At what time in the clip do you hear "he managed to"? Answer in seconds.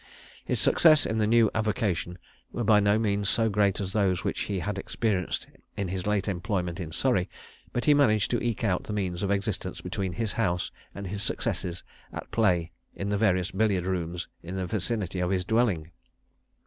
7.85-8.41